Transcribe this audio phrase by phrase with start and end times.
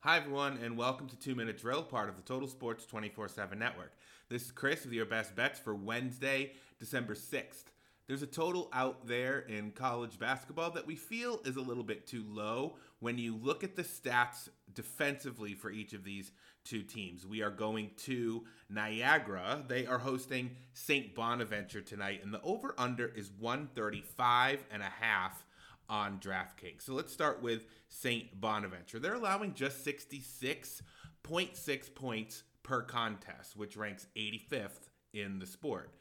[0.00, 3.56] Hi, everyone, and welcome to Two Minute Drill, part of the Total Sports 24 7
[3.56, 3.92] network.
[4.28, 7.66] This is Chris with your best bets for Wednesday, December 6th.
[8.06, 12.06] There's a total out there in college basketball that we feel is a little bit
[12.06, 16.30] too low when you look at the stats defensively for each of these
[16.64, 17.26] two teams.
[17.26, 19.64] We are going to Niagara.
[19.66, 21.16] They are hosting St.
[21.16, 25.44] Bonaventure tonight, and the over under is 135 and a half
[25.88, 26.82] on DraftKings.
[26.82, 28.40] So let's start with St.
[28.40, 29.00] Bonaventure.
[29.00, 35.92] They're allowing just 66.6 points per contest, which ranks 85th in the sport.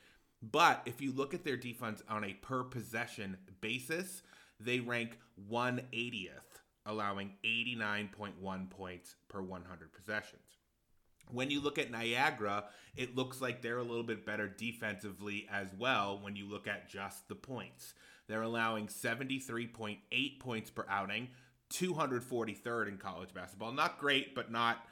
[0.51, 4.21] But if you look at their defense on a per possession basis,
[4.59, 5.17] they rank
[5.51, 10.41] 180th, allowing 89.1 points per 100 possessions.
[11.31, 15.69] When you look at Niagara, it looks like they're a little bit better defensively as
[15.79, 17.95] well when you look at just the points.
[18.27, 21.29] They're allowing 73.8 points per outing,
[21.73, 23.71] 243rd in college basketball.
[23.71, 24.85] Not great, but not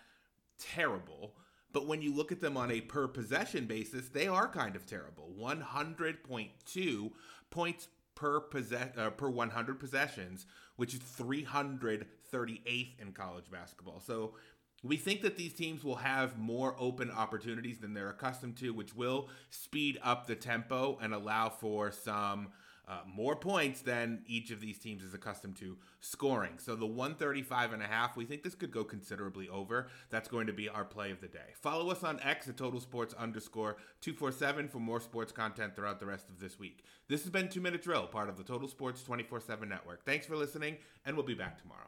[0.58, 1.36] terrible.
[1.74, 4.86] But when you look at them on a per possession basis, they are kind of
[4.86, 5.34] terrible.
[5.38, 7.12] 100.2
[7.50, 14.00] points per possess uh, per 100 possessions, which is 338th in college basketball.
[14.00, 14.36] So
[14.84, 18.96] we think that these teams will have more open opportunities than they're accustomed to, which
[18.96, 22.50] will speed up the tempo and allow for some
[22.88, 26.54] uh, more points than each of these teams is accustomed to scoring.
[26.58, 29.88] So the 135 and a half, we think this could go considerably over.
[30.10, 31.54] That's going to be our play of the day.
[31.56, 36.06] Follow us on X at Total Sports underscore 247 for more sports content throughout the
[36.06, 36.84] rest of this week.
[37.08, 40.06] This has been Two Minute Drill, part of the Total Sports 24 7 network.
[40.06, 41.88] Thanks for listening, and we'll be back tomorrow.